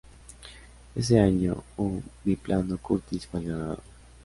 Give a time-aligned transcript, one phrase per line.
[0.95, 3.81] Ese año, un biplano Curtiss fue el ganador.